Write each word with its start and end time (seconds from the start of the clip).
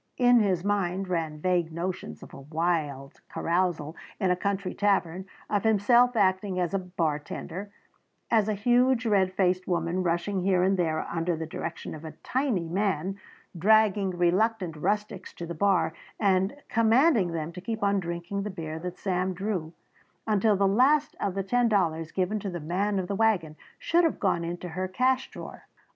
In 0.17 0.39
his 0.39 0.63
mind 0.63 1.07
ran 1.09 1.37
vague 1.39 1.71
notions 1.71 2.23
of 2.23 2.33
a 2.33 2.41
wild 2.41 3.21
carousal 3.29 3.95
in 4.19 4.31
a 4.31 4.35
country 4.35 4.73
tavern, 4.73 5.27
of 5.47 5.63
himself 5.63 6.15
acting 6.15 6.59
as 6.59 6.73
bartender, 6.73 7.69
and 8.31 8.49
a 8.49 8.55
huge 8.55 9.05
red 9.05 9.31
faced 9.31 9.67
woman 9.67 10.01
rushing 10.01 10.41
here 10.41 10.63
and 10.63 10.75
there 10.75 11.01
under 11.01 11.35
the 11.35 11.45
direction 11.45 11.93
of 11.93 12.03
a 12.03 12.13
tiny 12.23 12.67
man, 12.67 13.19
dragging 13.55 14.09
reluctant 14.09 14.75
rustics 14.75 15.35
to 15.35 15.45
the 15.45 15.53
bar 15.53 15.93
and 16.19 16.55
commanding 16.67 17.31
them 17.31 17.51
to 17.51 17.61
keep 17.61 17.83
on 17.83 17.99
drinking 17.99 18.41
the 18.41 18.49
beer 18.49 18.79
that 18.79 18.97
Sam 18.97 19.35
drew 19.35 19.71
until 20.25 20.55
the 20.55 20.67
last 20.67 21.15
of 21.19 21.35
the 21.35 21.43
ten 21.43 21.69
dollars 21.69 22.11
given 22.11 22.39
to 22.39 22.49
the 22.49 22.59
man 22.59 22.97
of 22.97 23.07
the 23.07 23.13
wagon 23.15 23.55
should 23.77 24.03
have 24.03 24.19
gone 24.19 24.43
into 24.43 24.69
her 24.69 24.87
cash 24.87 25.29
drawer. 25.29 25.67